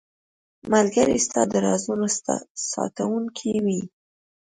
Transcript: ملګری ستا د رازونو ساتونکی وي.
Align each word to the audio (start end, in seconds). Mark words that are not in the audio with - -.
ملګری 0.71 1.17
ستا 1.25 1.41
د 1.51 1.53
رازونو 1.65 2.07
ساتونکی 2.71 3.53
وي. 3.65 3.81